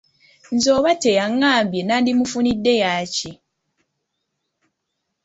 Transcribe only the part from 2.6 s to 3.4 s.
yaaki?